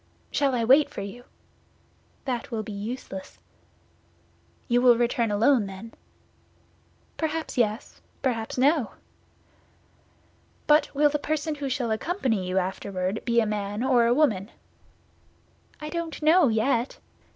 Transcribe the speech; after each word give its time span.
"Shall 0.31 0.55
I 0.55 0.63
wait 0.63 0.89
for 0.89 1.01
you?" 1.01 1.25
"That 2.25 2.49
will 2.49 2.63
be 2.63 2.71
useless." 2.71 3.37
"You 4.67 4.81
will 4.81 4.97
return 4.97 5.29
alone, 5.29 5.67
then?" 5.67 5.93
"Perhaps 7.17 7.55
yes, 7.55 8.01
perhaps 8.23 8.57
no." 8.57 8.93
"But 10.65 10.89
will 10.95 11.11
the 11.11 11.19
person 11.19 11.53
who 11.53 11.69
shall 11.69 11.91
accompany 11.91 12.47
you 12.47 12.57
afterward 12.57 13.21
be 13.25 13.41
a 13.41 13.45
man 13.45 13.83
or 13.83 14.07
a 14.07 14.13
woman?" 14.15 14.49
"I 15.79 15.89
don't 15.89 16.19
know 16.23 16.47
yet." 16.47 16.97